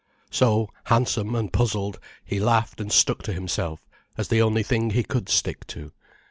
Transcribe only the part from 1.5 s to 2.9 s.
puzzled, he laughed